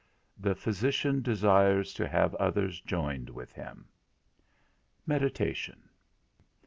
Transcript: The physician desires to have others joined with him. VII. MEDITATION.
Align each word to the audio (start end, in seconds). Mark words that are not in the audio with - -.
The 0.39 0.55
physician 0.55 1.21
desires 1.21 1.93
to 1.93 2.07
have 2.07 2.33
others 2.37 2.81
joined 2.81 3.29
with 3.29 3.51
him. 3.53 3.85
VII. 3.85 5.05
MEDITATION. 5.05 5.89